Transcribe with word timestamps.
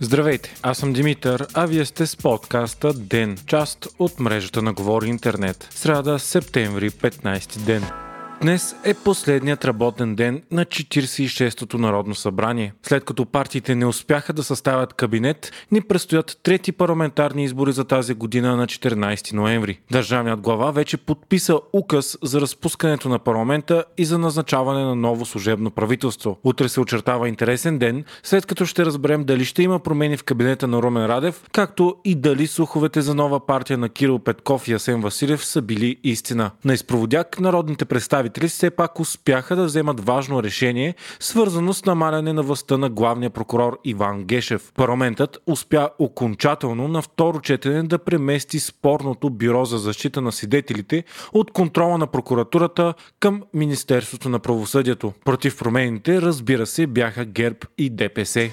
Здравейте, 0.00 0.54
аз 0.62 0.78
съм 0.78 0.92
Димитър, 0.92 1.46
а 1.54 1.66
вие 1.66 1.84
сте 1.84 2.06
с 2.06 2.16
подкаста 2.16 2.92
ДЕН, 2.94 3.38
част 3.46 3.88
от 3.98 4.20
мрежата 4.20 4.62
на 4.62 4.72
Говори 4.72 5.08
Интернет. 5.08 5.68
Сряда, 5.70 6.18
септември, 6.18 6.90
15 6.90 7.58
ден. 7.58 8.01
Днес 8.42 8.76
е 8.84 8.94
последният 8.94 9.64
работен 9.64 10.14
ден 10.14 10.42
на 10.50 10.64
46-тото 10.64 11.78
Народно 11.78 12.14
събрание. 12.14 12.72
След 12.82 13.04
като 13.04 13.26
партиите 13.26 13.74
не 13.74 13.86
успяха 13.86 14.32
да 14.32 14.42
съставят 14.42 14.92
кабинет, 14.92 15.52
ни 15.72 15.80
предстоят 15.80 16.38
трети 16.42 16.72
парламентарни 16.72 17.44
избори 17.44 17.72
за 17.72 17.84
тази 17.84 18.14
година 18.14 18.56
на 18.56 18.66
14 18.66 19.32
ноември. 19.32 19.80
Държавният 19.90 20.40
глава 20.40 20.70
вече 20.70 20.96
подписа 20.96 21.58
указ 21.72 22.18
за 22.22 22.40
разпускането 22.40 23.08
на 23.08 23.18
парламента 23.18 23.84
и 23.98 24.04
за 24.04 24.18
назначаване 24.18 24.84
на 24.84 24.94
ново 24.94 25.26
служебно 25.26 25.70
правителство. 25.70 26.38
Утре 26.44 26.68
се 26.68 26.80
очертава 26.80 27.28
интересен 27.28 27.78
ден, 27.78 28.04
след 28.22 28.46
като 28.46 28.66
ще 28.66 28.84
разберем 28.84 29.24
дали 29.24 29.44
ще 29.44 29.62
има 29.62 29.78
промени 29.78 30.16
в 30.16 30.24
кабинета 30.24 30.68
на 30.68 30.82
Румен 30.82 31.06
Радев, 31.06 31.44
както 31.52 31.96
и 32.04 32.14
дали 32.14 32.46
слуховете 32.46 33.00
за 33.00 33.14
нова 33.14 33.46
партия 33.46 33.78
на 33.78 33.88
Кирил 33.88 34.18
Петков 34.18 34.68
и 34.68 34.72
Асен 34.72 35.00
Василев 35.00 35.44
са 35.44 35.62
били 35.62 35.96
истина. 36.04 36.50
На 36.64 36.74
изпроводяк 36.74 37.40
народните 37.40 37.84
представители 37.84 38.31
представители 38.32 38.48
все 38.48 38.70
пак 38.70 39.00
успяха 39.00 39.56
да 39.56 39.64
вземат 39.64 40.00
важно 40.00 40.42
решение, 40.42 40.94
свързано 41.20 41.72
с 41.72 41.84
намаляне 41.84 42.32
на 42.32 42.42
властта 42.42 42.78
на 42.78 42.90
главния 42.90 43.30
прокурор 43.30 43.78
Иван 43.84 44.24
Гешев. 44.24 44.72
Парламентът 44.74 45.38
успя 45.46 45.90
окончателно 45.98 46.88
на 46.88 47.02
второ 47.02 47.40
четене 47.40 47.82
да 47.82 47.98
премести 47.98 48.60
спорното 48.60 49.30
бюро 49.30 49.64
за 49.64 49.78
защита 49.78 50.20
на 50.20 50.32
свидетелите 50.32 51.04
от 51.32 51.50
контрола 51.50 51.98
на 51.98 52.06
прокуратурата 52.06 52.94
към 53.20 53.42
Министерството 53.54 54.28
на 54.28 54.38
правосъдието. 54.38 55.12
Против 55.24 55.58
промените, 55.58 56.22
разбира 56.22 56.66
се, 56.66 56.86
бяха 56.86 57.24
ГЕРБ 57.24 57.58
и 57.78 57.90
ДПС. 57.90 58.50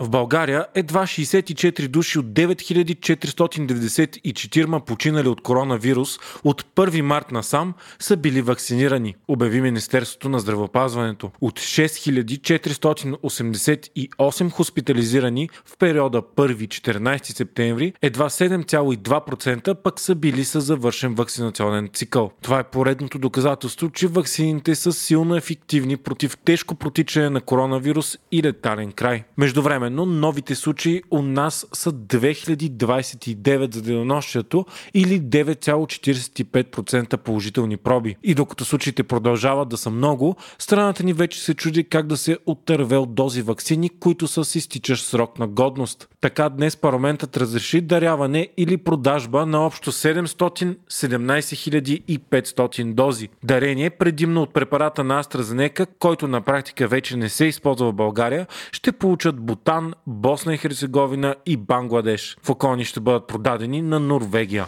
В 0.00 0.10
България 0.10 0.66
едва 0.74 1.02
64 1.02 1.88
души 1.88 2.18
от 2.18 2.26
9494 2.26 4.84
починали 4.84 5.28
от 5.28 5.40
коронавирус 5.40 6.18
от 6.44 6.62
1 6.62 7.00
март 7.00 7.32
насам 7.32 7.74
са 7.98 8.16
били 8.16 8.42
вакцинирани, 8.42 9.14
обяви 9.28 9.60
Министерството 9.60 10.28
на 10.28 10.38
здравеопазването. 10.38 11.30
От 11.40 11.60
6488 11.60 14.50
хоспитализирани 14.50 15.48
в 15.64 15.76
периода 15.78 16.22
1-14 16.22 17.36
септември, 17.36 17.92
едва 18.02 18.28
7,2% 18.28 19.74
пък 19.74 20.00
са 20.00 20.14
били 20.14 20.44
с 20.44 20.60
завършен 20.60 21.14
вакцинационен 21.14 21.90
цикъл. 21.92 22.30
Това 22.42 22.58
е 22.58 22.64
поредното 22.64 23.18
доказателство, 23.18 23.90
че 23.90 24.06
вакцините 24.06 24.74
са 24.74 24.92
силно 24.92 25.36
ефективни 25.36 25.96
против 25.96 26.36
тежко 26.44 26.74
протичане 26.74 27.30
на 27.30 27.40
коронавирус 27.40 28.18
и 28.32 28.42
летален 28.42 28.92
край. 28.92 29.24
Междувременно 29.36 29.85
Същевременно 29.86 30.06
новите 30.06 30.54
случаи 30.54 31.02
у 31.10 31.22
нас 31.22 31.66
са 31.72 31.92
2029 31.92 33.74
за 33.74 33.82
денонощието 33.82 34.66
или 34.94 35.20
9,45% 35.20 37.16
положителни 37.16 37.76
проби. 37.76 38.16
И 38.22 38.34
докато 38.34 38.64
случаите 38.64 39.02
продължават 39.02 39.68
да 39.68 39.76
са 39.76 39.90
много, 39.90 40.36
страната 40.58 41.02
ни 41.02 41.12
вече 41.12 41.40
се 41.40 41.54
чуди 41.54 41.84
как 41.84 42.06
да 42.06 42.16
се 42.16 42.38
оттърве 42.46 42.96
от 42.96 43.14
дози 43.14 43.42
вакцини, 43.42 43.88
които 43.88 44.28
са 44.28 44.44
с 44.44 44.54
изтичащ 44.54 45.06
срок 45.06 45.38
на 45.38 45.46
годност. 45.46 46.08
Така 46.20 46.48
днес 46.48 46.76
парламентът 46.76 47.36
разреши 47.36 47.80
даряване 47.80 48.48
или 48.56 48.76
продажба 48.76 49.46
на 49.46 49.66
общо 49.66 49.92
717 49.92 52.18
500 52.18 52.94
дози. 52.94 53.28
Дарение 53.44 53.90
предимно 53.90 54.42
от 54.42 54.52
препарата 54.52 55.04
на 55.04 55.22
AstraZeneca, 55.22 55.86
който 55.98 56.28
на 56.28 56.40
практика 56.40 56.88
вече 56.88 57.16
не 57.16 57.28
се 57.28 57.44
използва 57.44 57.90
в 57.90 57.94
България, 57.94 58.46
ще 58.72 58.92
получат 58.92 59.40
Бутан, 59.40 59.75
Босна 60.06 60.54
и 60.54 60.56
Херцеговина 60.56 61.34
и 61.46 61.56
Бангладеш. 61.56 62.36
Фокони 62.42 62.84
ще 62.84 63.00
бъдат 63.00 63.26
продадени 63.26 63.82
на 63.82 64.00
Норвегия. 64.00 64.66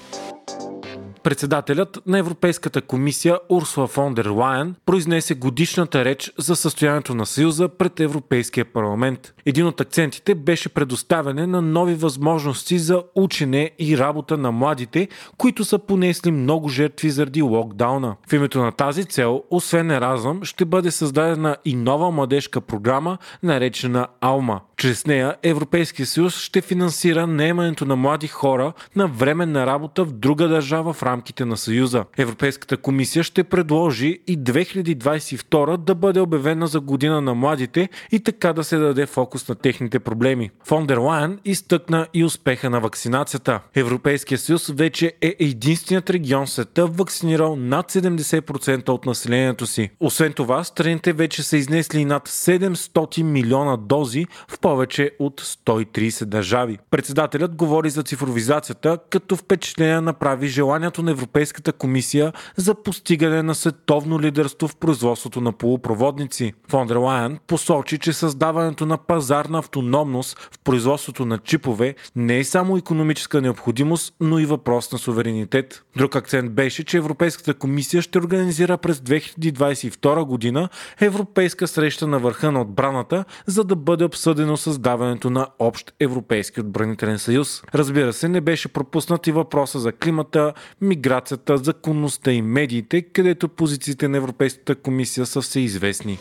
Председателят 1.28 1.98
на 2.06 2.18
Европейската 2.18 2.82
комисия 2.82 3.38
Урсула 3.48 3.86
фон 3.86 4.14
дер 4.14 4.26
Лайен 4.26 4.74
произнесе 4.86 5.34
годишната 5.34 6.04
реч 6.04 6.32
за 6.38 6.56
състоянието 6.56 7.14
на 7.14 7.26
Съюза 7.26 7.68
пред 7.68 8.00
Европейския 8.00 8.64
парламент. 8.64 9.34
Един 9.46 9.66
от 9.66 9.80
акцентите 9.80 10.34
беше 10.34 10.68
предоставяне 10.68 11.46
на 11.46 11.62
нови 11.62 11.94
възможности 11.94 12.78
за 12.78 13.02
учене 13.14 13.70
и 13.78 13.98
работа 13.98 14.36
на 14.36 14.52
младите, 14.52 15.08
които 15.38 15.64
са 15.64 15.78
понесли 15.78 16.30
много 16.30 16.68
жертви 16.68 17.10
заради 17.10 17.42
локдауна. 17.42 18.16
В 18.28 18.32
името 18.32 18.58
на 18.58 18.72
тази 18.72 19.04
цел, 19.04 19.42
освен 19.50 19.90
Еразъм, 19.90 20.44
ще 20.44 20.64
бъде 20.64 20.90
създадена 20.90 21.56
и 21.64 21.76
нова 21.76 22.10
младежка 22.10 22.60
програма, 22.60 23.18
наречена 23.42 24.06
Алма. 24.20 24.60
Чрез 24.76 25.06
нея 25.06 25.36
Европейския 25.42 26.06
съюз 26.06 26.36
ще 26.36 26.60
финансира 26.60 27.26
наемането 27.26 27.84
на 27.84 27.96
млади 27.96 28.26
хора 28.26 28.72
на 28.96 29.06
временна 29.06 29.66
работа 29.66 30.04
в 30.04 30.12
друга 30.12 30.48
държава 30.48 30.92
в 30.92 31.02
рамките 31.18 31.44
на 31.44 31.56
Съюза. 31.56 32.04
Европейската 32.18 32.76
комисия 32.76 33.24
ще 33.24 33.44
предложи 33.44 34.18
и 34.26 34.38
2022 34.38 35.76
да 35.76 35.94
бъде 35.94 36.20
обявена 36.20 36.66
за 36.66 36.80
година 36.80 37.20
на 37.20 37.34
младите 37.34 37.88
и 38.12 38.20
така 38.20 38.52
да 38.52 38.64
се 38.64 38.76
даде 38.76 39.06
фокус 39.06 39.48
на 39.48 39.54
техните 39.54 39.98
проблеми. 39.98 40.50
Фондер 40.64 40.96
Лайен 40.96 41.38
изтъкна 41.44 42.06
и 42.14 42.24
успеха 42.24 42.70
на 42.70 42.80
вакцинацията. 42.80 43.60
Европейския 43.74 44.38
съюз 44.38 44.68
вече 44.68 45.12
е 45.20 45.36
единственият 45.38 46.10
регион 46.10 46.46
в 46.46 46.50
света 46.50 46.86
вакцинирал 46.86 47.56
над 47.56 47.92
70% 47.92 48.88
от 48.88 49.06
населението 49.06 49.66
си. 49.66 49.90
Освен 50.00 50.32
това, 50.32 50.64
страните 50.64 51.12
вече 51.12 51.42
са 51.42 51.56
изнесли 51.56 52.04
над 52.04 52.28
700 52.28 53.22
милиона 53.22 53.76
дози 53.76 54.26
в 54.48 54.58
повече 54.58 55.10
от 55.18 55.40
130 55.40 56.24
държави. 56.24 56.78
Председателят 56.90 57.54
говори 57.54 57.90
за 57.90 58.02
цифровизацията, 58.02 58.98
като 59.10 59.36
впечатление 59.36 60.00
направи 60.00 60.48
желанието 60.48 61.02
на 61.08 61.12
Европейската 61.12 61.72
комисия 61.72 62.32
за 62.56 62.74
постигане 62.74 63.42
на 63.42 63.54
световно 63.54 64.20
лидерство 64.20 64.68
в 64.68 64.76
производството 64.76 65.40
на 65.40 65.52
полупроводници. 65.52 66.52
Фондер 66.68 66.96
Лайен 66.96 67.38
посочи, 67.46 67.98
че 67.98 68.12
създаването 68.12 68.86
на 68.86 68.98
пазарна 68.98 69.58
автономност 69.58 70.38
в 70.38 70.58
производството 70.58 71.26
на 71.26 71.38
чипове 71.38 71.94
не 72.16 72.38
е 72.38 72.44
само 72.44 72.76
економическа 72.76 73.40
необходимост, 73.40 74.14
но 74.20 74.38
и 74.38 74.46
въпрос 74.46 74.92
на 74.92 74.98
суверенитет. 74.98 75.84
Друг 75.96 76.16
акцент 76.16 76.52
беше, 76.52 76.84
че 76.84 76.96
Европейската 76.96 77.54
комисия 77.54 78.02
ще 78.02 78.18
организира 78.18 78.78
през 78.78 78.98
2022 78.98 80.24
година 80.24 80.68
Европейска 81.00 81.68
среща 81.68 82.06
на 82.06 82.18
върха 82.18 82.52
на 82.52 82.60
отбраната, 82.60 83.24
за 83.46 83.64
да 83.64 83.76
бъде 83.76 84.04
обсъдено 84.04 84.56
създаването 84.56 85.30
на 85.30 85.46
общ 85.58 85.92
европейски 86.00 86.60
отбранителен 86.60 87.18
съюз. 87.18 87.62
Разбира 87.74 88.12
се, 88.12 88.28
не 88.28 88.40
беше 88.40 88.68
пропуснат 88.68 89.26
и 89.26 89.32
въпроса 89.32 89.78
за 89.78 89.92
климата, 89.92 90.52
миграцията, 90.88 91.56
законността 91.56 92.32
и 92.32 92.42
медиите, 92.42 93.02
където 93.02 93.48
позициите 93.48 94.08
на 94.08 94.16
Европейската 94.16 94.74
комисия 94.74 95.26
са 95.26 95.40
всеизвестни. 95.40 96.18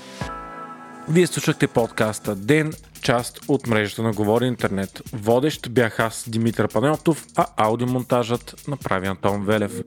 Вие 1.10 1.28
слушахте 1.28 1.68
подкаста 1.68 2.36
Ден, 2.36 2.74
част 3.02 3.40
от 3.48 3.68
мрежата 3.68 4.04
на 4.04 4.12
Говори 4.12 4.46
Интернет. 4.46 5.02
Водещ 5.14 5.70
бях 5.70 6.00
аз, 6.00 6.26
Димитър 6.30 6.68
Панелтов, 6.68 7.26
а 7.36 7.46
аудиомонтажът 7.58 8.68
направи 8.68 9.08
Антон 9.08 9.46
Велев. 9.46 9.82